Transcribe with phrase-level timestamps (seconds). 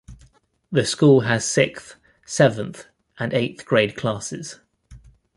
[0.71, 1.95] The school has sixth,
[2.25, 2.87] seventh,
[3.19, 4.59] and eighth grade classes.